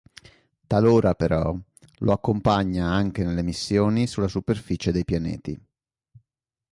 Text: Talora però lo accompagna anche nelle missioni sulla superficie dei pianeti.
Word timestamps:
Talora 0.65 1.13
però 1.13 1.55
lo 1.99 2.11
accompagna 2.11 2.87
anche 2.91 3.23
nelle 3.23 3.43
missioni 3.43 4.07
sulla 4.07 4.27
superficie 4.27 4.91
dei 4.91 5.05
pianeti. 5.05 5.61